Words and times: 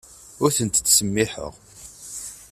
Ur 0.43 0.51
tent-ttsemmiḥeɣ. 0.57 1.53